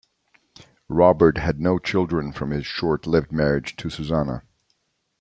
[0.89, 4.41] Robert had no children from his short-lived marriage to Susanna.